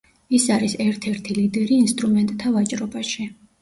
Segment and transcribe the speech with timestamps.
[0.37, 3.33] ის არის ერთ-ერთი ლიდერი ინსტრუმენტთა ვაჭრობაში.